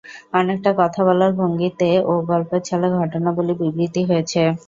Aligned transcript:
অনেকটা 0.33 0.71
কথা 0.79 1.01
বলার 1.07 1.31
ভঙ্গিতে 1.39 1.89
ও 2.03 2.23
গল্পের 2.29 2.61
ছলে 2.69 2.87
ঘটনাবলী 2.97 3.53
বিবৃত 3.61 3.95
হয়েছে। 4.09 4.41